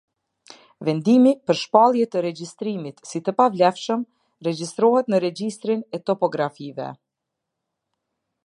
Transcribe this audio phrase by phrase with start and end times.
[0.87, 4.07] Vendimi për shpallje të regjistrimit si të pavlefshëm
[4.49, 6.93] regjistrohet në regjistrin e topografive.